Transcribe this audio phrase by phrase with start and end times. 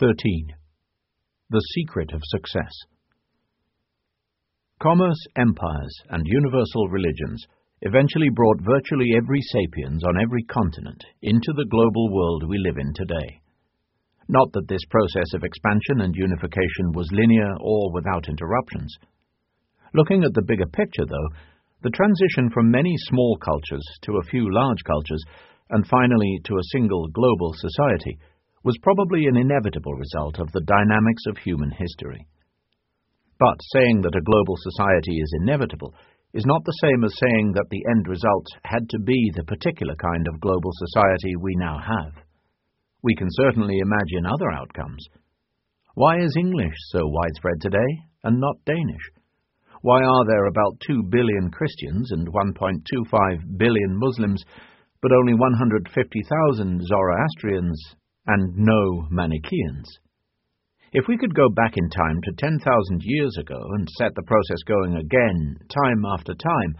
[0.00, 0.48] 13.
[1.50, 2.72] The Secret of Success
[4.82, 7.46] Commerce, empires, and universal religions
[7.82, 12.92] eventually brought virtually every sapiens on every continent into the global world we live in
[12.92, 13.40] today.
[14.26, 18.92] Not that this process of expansion and unification was linear or without interruptions.
[19.94, 21.28] Looking at the bigger picture, though,
[21.84, 25.22] the transition from many small cultures to a few large cultures,
[25.70, 28.18] and finally to a single global society,
[28.64, 32.26] was probably an inevitable result of the dynamics of human history.
[33.38, 35.94] But saying that a global society is inevitable
[36.32, 39.94] is not the same as saying that the end result had to be the particular
[39.96, 42.24] kind of global society we now have.
[43.02, 45.06] We can certainly imagine other outcomes.
[45.94, 47.90] Why is English so widespread today
[48.24, 49.12] and not Danish?
[49.82, 54.42] Why are there about 2 billion Christians and 1.25 billion Muslims,
[55.02, 57.94] but only 150,000 Zoroastrians
[58.26, 59.98] and no Manichaeans.
[60.92, 64.62] If we could go back in time to 10,000 years ago and set the process
[64.66, 66.76] going again, time after time,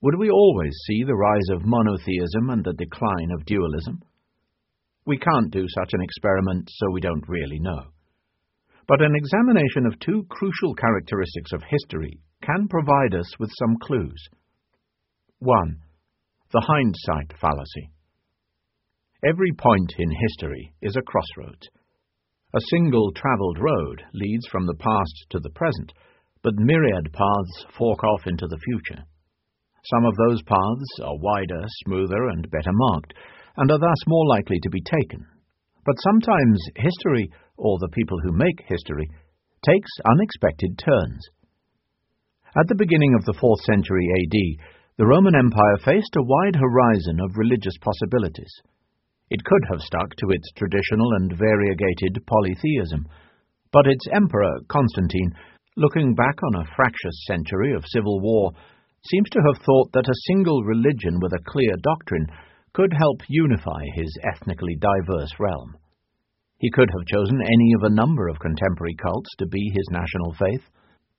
[0.00, 4.00] would we always see the rise of monotheism and the decline of dualism?
[5.06, 7.86] We can't do such an experiment, so we don't really know.
[8.86, 14.28] But an examination of two crucial characteristics of history can provide us with some clues.
[15.40, 15.78] 1.
[16.52, 17.90] The hindsight fallacy.
[19.26, 21.66] Every point in history is a crossroads.
[22.54, 25.92] A single travelled road leads from the past to the present,
[26.44, 29.02] but myriad paths fork off into the future.
[29.90, 33.12] Some of those paths are wider, smoother, and better marked,
[33.56, 35.26] and are thus more likely to be taken.
[35.84, 39.08] But sometimes history, or the people who make history,
[39.66, 41.26] takes unexpected turns.
[42.56, 44.62] At the beginning of the 4th century AD,
[44.96, 48.52] the Roman Empire faced a wide horizon of religious possibilities.
[49.30, 53.06] It could have stuck to its traditional and variegated polytheism,
[53.72, 55.32] but its emperor, Constantine,
[55.76, 58.52] looking back on a fractious century of civil war,
[59.10, 62.26] seems to have thought that a single religion with a clear doctrine
[62.72, 65.76] could help unify his ethnically diverse realm.
[66.58, 70.34] He could have chosen any of a number of contemporary cults to be his national
[70.34, 70.62] faith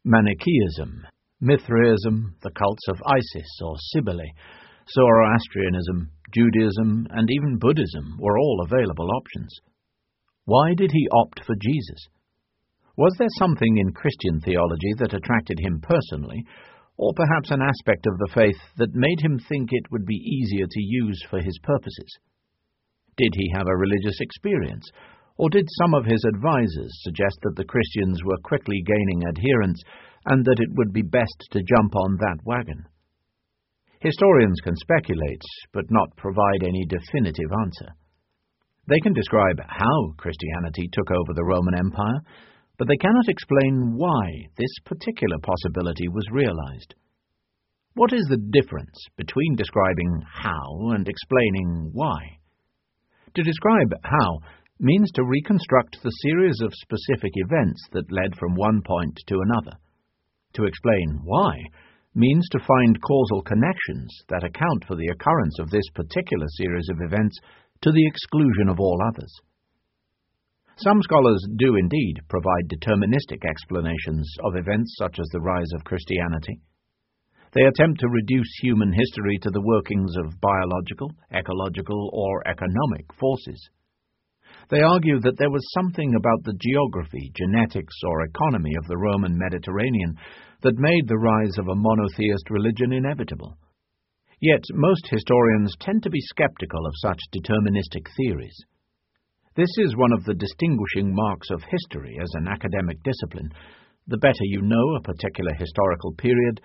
[0.05, 1.05] Manichaeism,
[1.41, 4.31] Mithraism, the cults of Isis or Cybele,
[4.93, 9.53] Zoroastrianism, Judaism, and even Buddhism were all available options.
[10.45, 12.07] Why did he opt for Jesus?
[12.97, 16.43] Was there something in Christian theology that attracted him personally,
[16.97, 20.65] or perhaps an aspect of the faith that made him think it would be easier
[20.69, 22.17] to use for his purposes?
[23.15, 24.89] Did he have a religious experience,
[25.37, 29.81] or did some of his advisers suggest that the Christians were quickly gaining adherents
[30.25, 32.85] and that it would be best to jump on that wagon?
[33.99, 35.41] Historians can speculate,
[35.73, 37.91] but not provide any definitive answer.
[38.87, 42.21] They can describe how Christianity took over the Roman Empire,
[42.77, 46.95] but they cannot explain why this particular possibility was realized.
[47.95, 52.39] What is the difference between describing how and explaining why?
[53.35, 54.39] To describe how
[54.79, 59.77] means to reconstruct the series of specific events that led from one point to another.
[60.53, 61.51] To explain why
[62.15, 67.01] means to find causal connections that account for the occurrence of this particular series of
[67.01, 67.37] events
[67.81, 69.33] to the exclusion of all others.
[70.77, 76.61] Some scholars do indeed provide deterministic explanations of events such as the rise of Christianity.
[77.53, 83.69] They attempt to reduce human history to the workings of biological, ecological, or economic forces.
[84.69, 89.37] They argue that there was something about the geography, genetics, or economy of the Roman
[89.37, 90.15] Mediterranean
[90.61, 93.57] that made the rise of a monotheist religion inevitable.
[94.41, 98.55] Yet most historians tend to be skeptical of such deterministic theories.
[99.55, 103.51] This is one of the distinguishing marks of history as an academic discipline.
[104.07, 106.61] The better you know a particular historical period,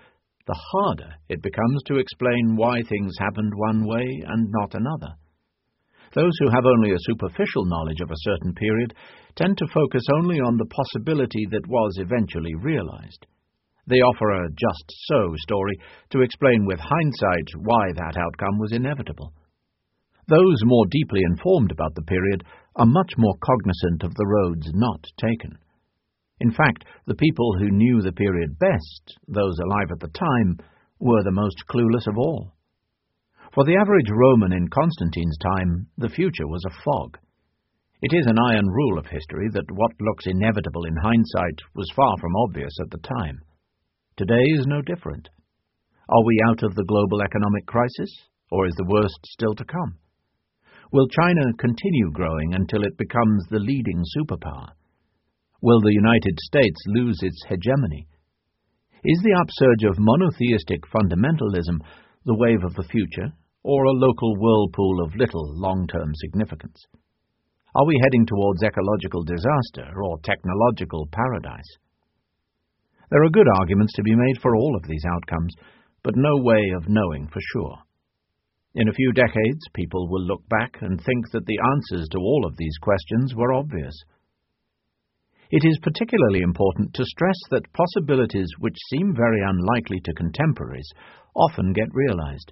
[0.47, 5.15] the harder it becomes to explain why things happened one way and not another.
[6.13, 8.93] Those who have only a superficial knowledge of a certain period
[9.35, 13.25] tend to focus only on the possibility that was eventually realized.
[13.87, 15.77] They offer a just so story
[16.09, 19.33] to explain with hindsight why that outcome was inevitable.
[20.27, 22.43] Those more deeply informed about the period
[22.75, 25.59] are much more cognizant of the roads not taken.
[26.39, 30.57] In fact, the people who knew the period best, those alive at the time,
[30.99, 32.53] were the most clueless of all.
[33.53, 37.17] For the average Roman in Constantine's time, the future was a fog.
[38.01, 42.17] It is an iron rule of history that what looks inevitable in hindsight was far
[42.19, 43.39] from obvious at the time.
[44.17, 45.27] Today is no different.
[46.07, 48.07] Are we out of the global economic crisis,
[48.49, 49.99] or is the worst still to come?
[50.93, 54.69] Will China continue growing until it becomes the leading superpower?
[55.61, 58.07] Will the United States lose its hegemony?
[59.03, 61.83] Is the upsurge of monotheistic fundamentalism
[62.25, 63.33] the wave of the future,
[63.63, 66.79] or a local whirlpool of little long-term significance?
[67.75, 71.67] Are we heading towards ecological disaster or technological paradise?
[73.11, 75.53] There are good arguments to be made for all of these outcomes,
[76.03, 77.77] but no way of knowing for sure.
[78.75, 82.45] In a few decades, people will look back and think that the answers to all
[82.45, 83.95] of these questions were obvious.
[85.51, 90.89] It is particularly important to stress that possibilities which seem very unlikely to contemporaries
[91.35, 92.51] often get realized.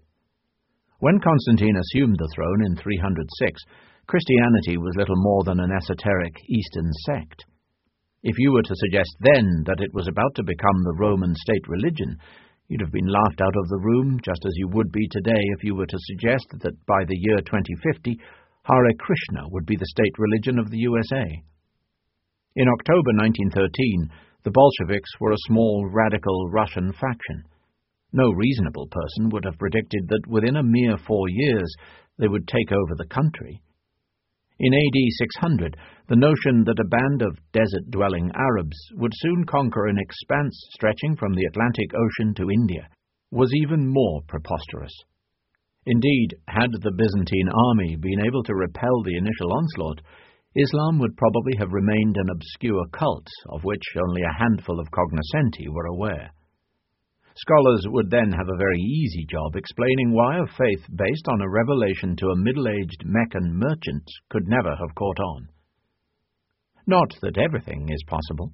[1.00, 3.62] When Constantine assumed the throne in 306,
[4.08, 7.46] Christianity was little more than an esoteric Eastern sect.
[8.24, 11.68] If you were to suggest then that it was about to become the Roman state
[11.68, 12.16] religion,
[12.70, 15.64] you'd have been laughed out of the room just as you would be today if
[15.64, 18.18] you were to suggest that by the year 2050,
[18.64, 21.44] Hare Krishna would be the state religion of the USA.
[22.56, 24.10] In October 1913,
[24.44, 27.44] the Bolsheviks were a small, radical Russian faction.
[28.14, 31.76] No reasonable person would have predicted that within a mere four years
[32.18, 33.62] they would take over the country.
[34.60, 35.78] In AD 600,
[36.10, 41.34] the notion that a band of desert-dwelling Arabs would soon conquer an expanse stretching from
[41.34, 42.88] the Atlantic Ocean to India
[43.32, 44.94] was even more preposterous.
[45.88, 50.02] Indeed, had the Byzantine army been able to repel the initial onslaught,
[50.56, 55.68] Islam would probably have remained an obscure cult of which only a handful of cognoscenti
[55.68, 56.32] were aware.
[57.36, 61.50] Scholars would then have a very easy job explaining why a faith based on a
[61.50, 65.48] revelation to a middle-aged Meccan merchant could never have caught on.
[66.86, 68.52] Not that everything is possible.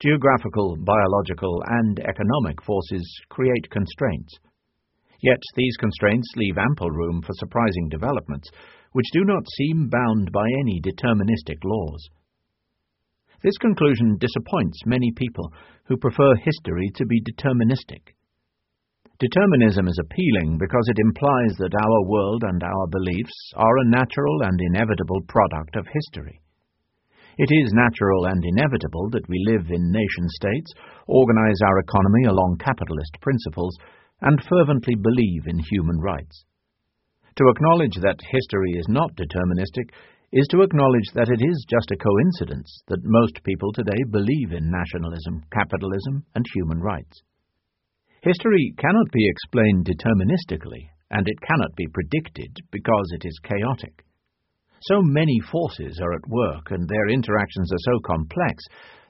[0.00, 4.34] Geographical, biological, and economic forces create constraints.
[5.22, 8.50] Yet these constraints leave ample room for surprising developments,
[8.90, 12.08] which do not seem bound by any deterministic laws.
[13.42, 15.52] This conclusion disappoints many people
[15.86, 18.14] who prefer history to be deterministic.
[19.18, 24.42] Determinism is appealing because it implies that our world and our beliefs are a natural
[24.42, 26.40] and inevitable product of history.
[27.36, 30.70] It is natural and inevitable that we live in nation states,
[31.08, 33.76] organize our economy along capitalist principles,
[34.20, 36.44] and fervently believe in human rights.
[37.38, 39.90] To acknowledge that history is not deterministic
[40.32, 44.72] is to acknowledge that it is just a coincidence that most people today believe in
[44.72, 47.20] nationalism, capitalism, and human rights.
[48.22, 54.04] History cannot be explained deterministically, and it cannot be predicted because it is chaotic.
[54.88, 58.64] So many forces are at work, and their interactions are so complex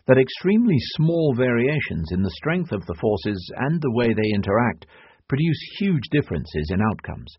[0.08, 4.86] that extremely small variations in the strength of the forces and the way they interact
[5.28, 7.32] produce huge differences in outcomes.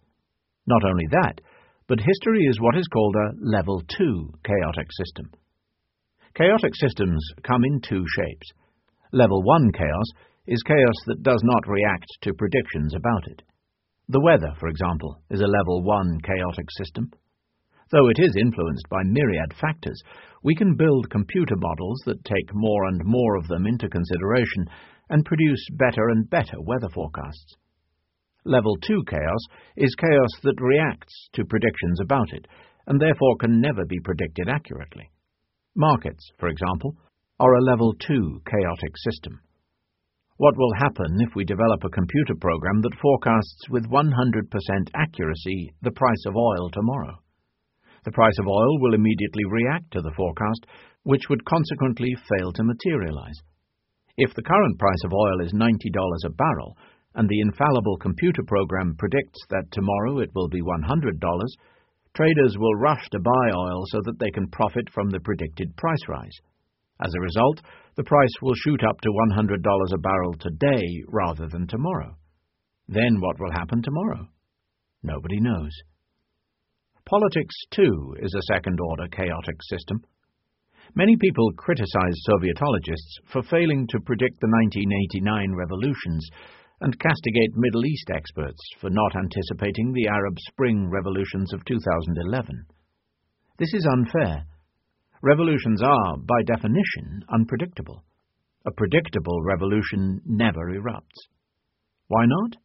[0.66, 1.42] Not only that,
[1.94, 5.30] but history is what is called a level 2 chaotic system.
[6.34, 8.48] Chaotic systems come in two shapes.
[9.12, 10.08] Level 1 chaos
[10.48, 13.44] is chaos that does not react to predictions about it.
[14.10, 17.12] The weather, for example, is a level 1 chaotic system.
[17.92, 20.02] Though it is influenced by myriad factors,
[20.42, 24.66] we can build computer models that take more and more of them into consideration
[25.12, 27.56] and produce better and better weather forecasts.
[28.46, 29.40] Level 2 chaos
[29.78, 32.46] is chaos that reacts to predictions about it,
[32.88, 35.10] and therefore can never be predicted accurately.
[35.76, 36.96] Markets, for example,
[37.40, 39.40] are a Level 2 chaotic system.
[40.38, 44.12] What will happen if we develop a computer program that forecasts with 100%
[44.94, 47.16] accuracy the price of oil tomorrow?
[48.04, 50.66] The price of oil will immediately react to the forecast,
[51.04, 53.40] which would consequently fail to materialize.
[54.18, 55.70] If the current price of oil is $90
[56.26, 56.78] a barrel,
[57.16, 61.20] and the infallible computer program predicts that tomorrow it will be $100,
[62.16, 66.08] traders will rush to buy oil so that they can profit from the predicted price
[66.08, 66.38] rise.
[67.02, 67.62] As a result,
[67.96, 72.16] the price will shoot up to $100 a barrel today rather than tomorrow.
[72.88, 74.28] Then what will happen tomorrow?
[75.04, 75.72] Nobody knows.
[77.06, 80.02] Politics, too, is a second-order chaotic system.
[80.96, 86.30] Many people criticize Sovietologists for failing to predict the 1989 revolutions
[86.82, 92.66] and castigate Middle East experts for not anticipating the Arab Spring revolutions of 2011.
[93.60, 94.46] This is unfair.
[95.22, 98.04] Revolutions are, by definition, unpredictable.
[98.66, 101.30] A predictable revolution never erupts.
[102.08, 102.58] Why not?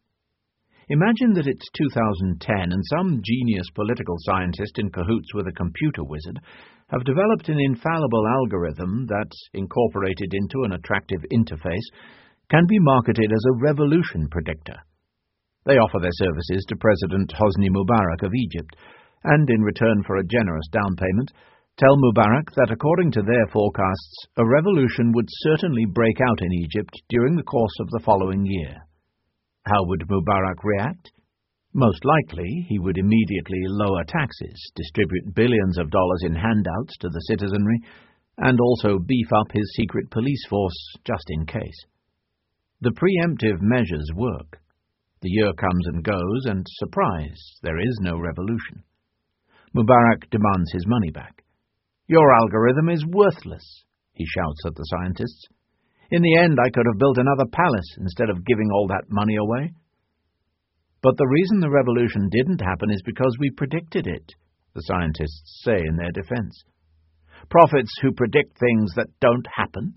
[0.91, 6.41] Imagine that it's 2010 and some genius political scientist in cahoots with a computer wizard
[6.89, 11.85] have developed an infallible algorithm that, incorporated into an attractive interface,
[12.51, 14.77] can be marketed as a revolution predictor.
[15.67, 18.75] They offer their services to President Hosni Mubarak of Egypt,
[19.25, 21.31] and in return for a generous down payment,
[21.77, 26.95] tell Mubarak that according to their forecasts, a revolution would certainly break out in Egypt
[27.11, 28.77] during the course of the following year.
[29.67, 31.13] How would Mubarak react?
[31.75, 37.21] Most likely, he would immediately lower taxes, distribute billions of dollars in handouts to the
[37.29, 37.79] citizenry,
[38.39, 41.85] and also beef up his secret police force just in case.
[42.81, 44.61] The preemptive measures work.
[45.21, 48.85] The year comes and goes, and surprise, there is no revolution.
[49.75, 51.43] Mubarak demands his money back.
[52.07, 55.49] Your algorithm is worthless, he shouts at the scientists.
[56.13, 59.35] In the end, I could have built another palace instead of giving all that money
[59.35, 59.73] away.
[61.03, 64.35] But the reason the revolution didn't happen is because we predicted it,
[64.75, 66.63] the scientists say in their defense.
[67.51, 69.97] Prophets who predict things that don't happen,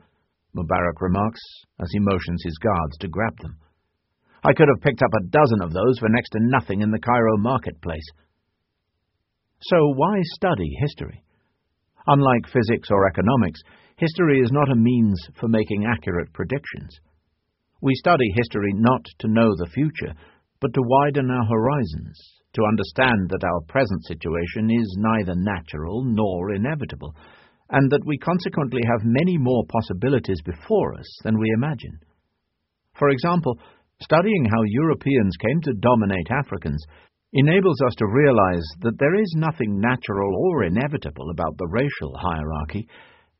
[0.55, 1.41] Mubarak remarks
[1.79, 3.58] as he motions his guards to grab them.
[4.43, 7.00] I could have picked up a dozen of those for next to nothing in the
[7.00, 8.05] Cairo marketplace.
[9.62, 11.24] So why study history?
[12.08, 13.62] Unlike physics or economics,
[13.98, 17.00] history is not a means for making accurate predictions.
[17.81, 20.13] We study history not to know the future,
[20.60, 22.20] but to widen our horizons,
[22.53, 27.15] to understand that our present situation is neither natural nor inevitable,
[27.72, 32.00] and that we consequently have many more possibilities before us than we imagine.
[33.00, 33.58] For example,
[34.01, 36.84] studying how Europeans came to dominate Africans
[37.34, 42.88] enables us to realize that there is nothing natural or inevitable about the racial hierarchy,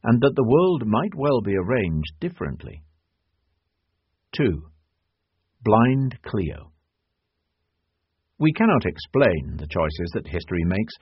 [0.04, 2.82] and that the world might well be arranged differently.
[4.38, 4.64] 2.
[5.64, 6.72] Blind Clio
[8.42, 10.96] we cannot explain the choices that history makes,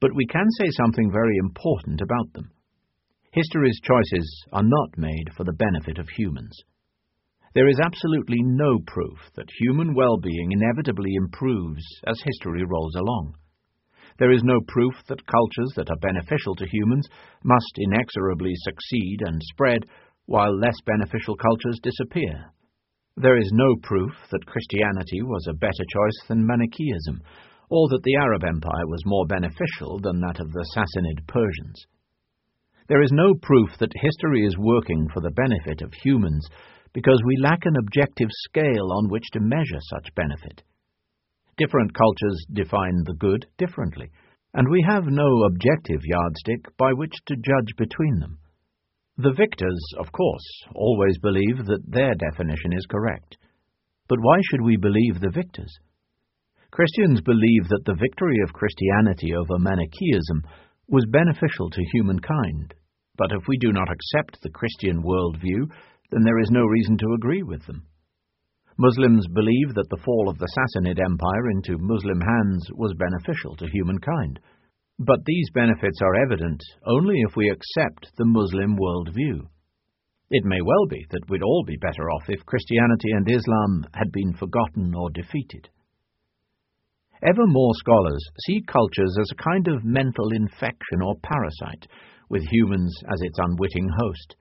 [0.00, 2.52] but we can say something very important about them.
[3.34, 6.56] History's choices are not made for the benefit of humans.
[7.52, 13.34] There is absolutely no proof that human well-being inevitably improves as history rolls along.
[14.20, 17.08] There is no proof that cultures that are beneficial to humans
[17.42, 19.82] must inexorably succeed and spread,
[20.26, 22.52] while less beneficial cultures disappear.
[23.16, 27.20] There is no proof that Christianity was a better choice than Manichaeism,
[27.68, 31.84] or that the Arab Empire was more beneficial than that of the Sassanid Persians.
[32.86, 36.46] There is no proof that history is working for the benefit of humans,
[36.92, 40.62] because we lack an objective scale on which to measure such benefit.
[41.56, 44.10] Different cultures define the good differently,
[44.52, 48.38] and we have no objective yardstick by which to judge between them.
[49.16, 53.36] The victors, of course, always believe that their definition is correct.
[54.08, 55.72] But why should we believe the victors?
[56.70, 60.42] Christians believe that the victory of Christianity over Manichaeism
[60.88, 62.74] was beneficial to humankind,
[63.16, 65.70] but if we do not accept the Christian worldview,
[66.10, 67.86] then there is no reason to agree with them.
[68.76, 73.68] Muslims believe that the fall of the Sassanid Empire into Muslim hands was beneficial to
[73.68, 74.40] humankind.
[74.98, 79.46] But these benefits are evident only if we accept the Muslim worldview.
[80.30, 84.10] It may well be that we'd all be better off if Christianity and Islam had
[84.10, 85.68] been forgotten or defeated.
[87.24, 91.88] Ever more scholars see cultures as a kind of mental infection or parasite,
[92.28, 94.36] with humans as its unwitting host.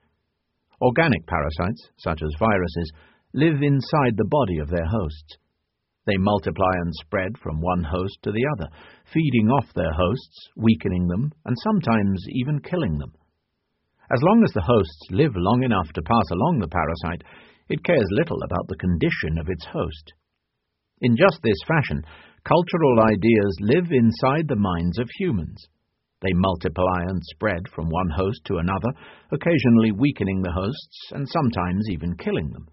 [0.81, 2.91] Organic parasites, such as viruses,
[3.33, 5.37] live inside the body of their hosts.
[6.05, 8.67] They multiply and spread from one host to the other,
[9.13, 13.13] feeding off their hosts, weakening them, and sometimes even killing them.
[14.11, 17.23] As long as the hosts live long enough to pass along the parasite,
[17.69, 20.11] it cares little about the condition of its host.
[20.99, 22.03] In just this fashion,
[22.45, 25.67] cultural ideas live inside the minds of humans.
[26.21, 28.89] They multiply and spread from one host to another,
[29.31, 32.67] occasionally weakening the hosts and sometimes even killing them.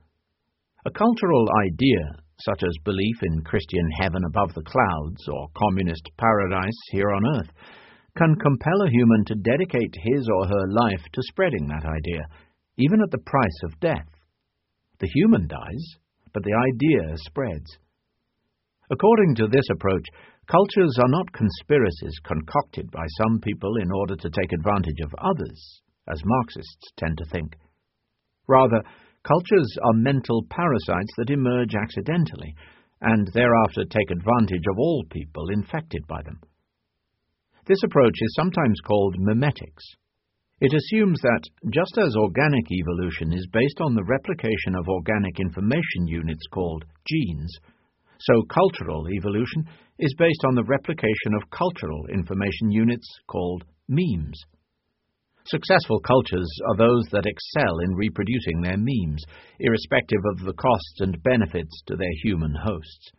[0.86, 6.80] A cultural idea such as belief in Christian heaven above the clouds or communist paradise
[6.90, 7.50] here on earth,
[8.16, 12.24] can compel a human to dedicate his or her life to spreading that idea,
[12.76, 14.08] even at the price of death.
[14.98, 15.84] The human dies,
[16.32, 17.78] but the idea spreads.
[18.90, 20.04] According to this approach,
[20.46, 25.82] cultures are not conspiracies concocted by some people in order to take advantage of others,
[26.08, 27.56] as Marxists tend to think.
[28.48, 28.82] Rather,
[29.22, 32.54] Cultures are mental parasites that emerge accidentally,
[33.02, 36.40] and thereafter take advantage of all people infected by them.
[37.66, 39.84] This approach is sometimes called memetics.
[40.60, 46.06] It assumes that, just as organic evolution is based on the replication of organic information
[46.06, 47.58] units called genes,
[48.20, 49.64] so cultural evolution
[49.98, 54.38] is based on the replication of cultural information units called memes.
[55.46, 59.24] Successful cultures are those that excel in reproducing their memes,
[59.58, 63.12] irrespective of the costs and benefits to their human hosts.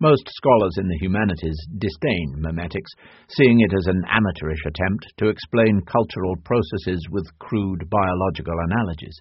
[0.00, 2.90] Most scholars in the humanities disdain memetics,
[3.28, 9.20] seeing it as an amateurish attempt to explain cultural processes with crude biological analogies.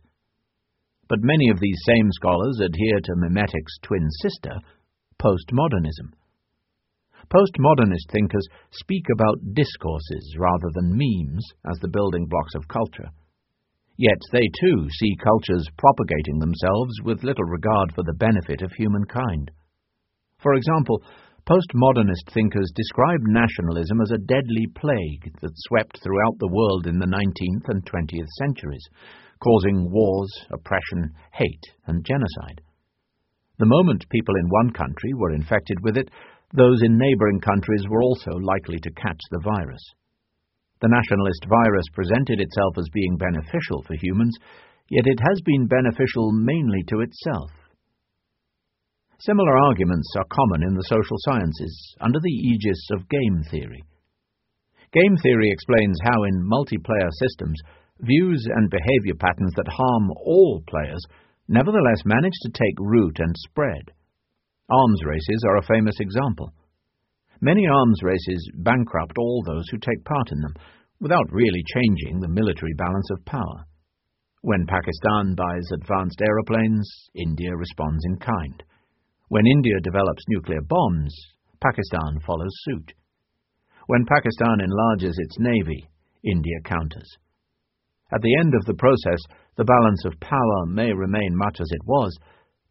[1.12, 4.56] But many of these same scholars adhere to memetics' twin sister,
[5.22, 6.16] postmodernism.
[7.28, 13.10] Postmodernist thinkers speak about discourses rather than memes as the building blocks of culture.
[13.98, 19.52] Yet they too see cultures propagating themselves with little regard for the benefit of humankind.
[20.38, 21.04] For example,
[21.46, 27.06] postmodernist thinkers describe nationalism as a deadly plague that swept throughout the world in the
[27.06, 28.88] 19th and 20th centuries,
[29.42, 32.62] causing wars, oppression, hate, and genocide.
[33.60, 36.10] The moment people in one country were infected with it,
[36.54, 39.82] those in neighbouring countries were also likely to catch the virus.
[40.82, 44.36] The nationalist virus presented itself as being beneficial for humans,
[44.90, 47.52] yet it has been beneficial mainly to itself.
[49.20, 53.84] Similar arguments are common in the social sciences under the aegis of game theory.
[54.92, 57.62] Game theory explains how in multiplayer systems,
[58.02, 61.02] views and behavior patterns that harm all players
[61.48, 63.92] nevertheless manage to take root and spread.
[64.70, 66.54] Arms races are a famous example.
[67.42, 70.54] Many arms races bankrupt all those who take part in them,
[71.00, 73.66] without really changing the military balance of power.
[74.42, 78.64] When Pakistan buys advanced aeroplanes, India responds in kind.
[79.30, 81.14] When India develops nuclear bombs,
[81.62, 82.94] Pakistan follows suit.
[83.88, 85.90] When Pakistan enlarges its navy,
[86.24, 87.18] India counters.
[88.14, 89.20] At the end of the process,
[89.56, 92.18] the balance of power may remain much as it was,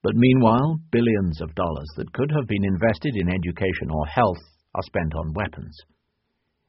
[0.02, 4.40] but meanwhile, billions of dollars that could have been invested in education or health
[4.75, 5.76] are spent on weapons.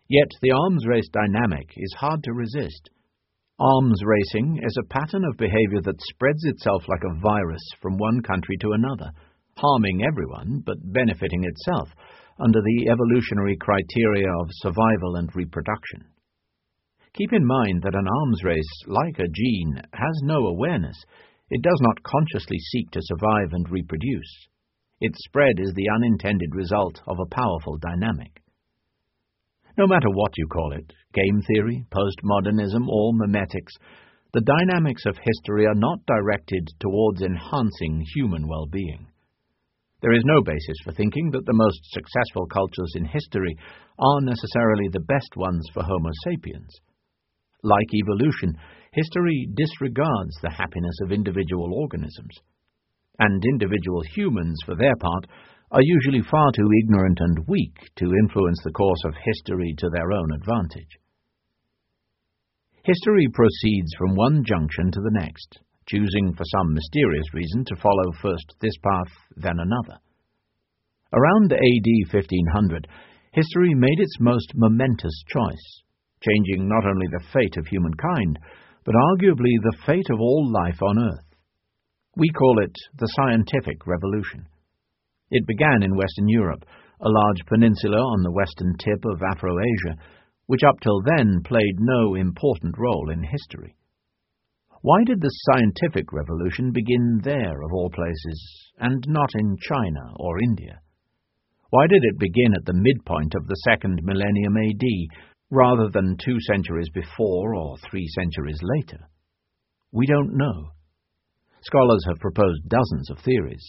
[0.07, 2.89] Yet the arms race dynamic is hard to resist.
[3.59, 8.21] Arms racing is a pattern of behavior that spreads itself like a virus from one
[8.21, 9.11] country to another,
[9.55, 11.89] harming everyone but benefiting itself
[12.39, 16.10] under the evolutionary criteria of survival and reproduction.
[17.13, 20.95] Keep in mind that an arms race, like a gene, has no awareness.
[21.50, 24.47] It does not consciously seek to survive and reproduce.
[25.01, 28.41] Its spread is the unintended result of a powerful dynamic.
[29.77, 33.75] No matter what you call it, game theory, postmodernism, or memetics,
[34.33, 39.07] the dynamics of history are not directed towards enhancing human well-being.
[40.01, 43.55] There is no basis for thinking that the most successful cultures in history
[44.00, 46.71] are necessarily the best ones for Homo sapiens.
[47.63, 48.57] Like evolution,
[48.91, 52.35] history disregards the happiness of individual organisms
[53.19, 55.27] and individual humans, for their part,
[55.71, 60.11] are usually far too ignorant and weak to influence the course of history to their
[60.11, 60.97] own advantage.
[62.83, 68.11] History proceeds from one junction to the next, choosing for some mysterious reason to follow
[68.21, 70.00] first this path, then another.
[71.13, 72.87] Around AD 1500,
[73.33, 75.83] history made its most momentous choice,
[76.24, 78.38] changing not only the fate of humankind,
[78.86, 81.25] but arguably the fate of all life on earth.
[82.18, 84.48] We call it the Scientific Revolution.
[85.29, 86.66] It began in Western Europe,
[87.00, 89.96] a large peninsula on the western tip of Afro-Asia,
[90.48, 93.75] which up till then played no important role in history.
[94.81, 100.42] Why did the scientific revolution begin there, of all places, and not in China or
[100.42, 100.81] India?
[101.70, 104.84] Why did it begin at the midpoint of the second millennium AD,
[105.51, 109.07] rather than two centuries before or three centuries later?
[109.92, 110.72] We don't know.
[111.61, 113.64] Scholars have proposed dozens of theories,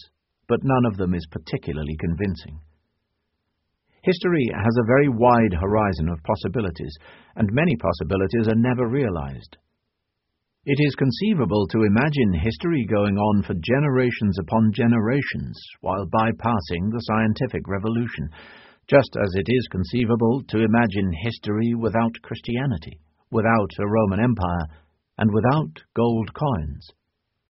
[0.47, 2.59] but none of them is particularly convincing.
[4.03, 6.95] History has a very wide horizon of possibilities,
[7.35, 9.57] and many possibilities are never realized.
[10.65, 17.03] It is conceivable to imagine history going on for generations upon generations while bypassing the
[17.03, 18.29] scientific revolution,
[18.89, 22.99] just as it is conceivable to imagine history without Christianity,
[23.31, 24.67] without a Roman Empire,
[25.17, 26.87] and without gold coins.